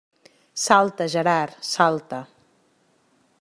Salta, 0.65 1.05
Gerard, 1.15 1.53
salta! 1.73 2.21